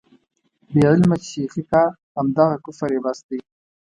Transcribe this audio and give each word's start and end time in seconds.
بې 0.71 0.81
علمه 0.89 1.15
چې 1.21 1.27
شېخي 1.31 1.63
کا، 1.69 1.83
همدغه 2.17 2.57
کفر 2.65 2.89
یې 2.95 2.99
بس 3.05 3.19
دی. 3.27 3.39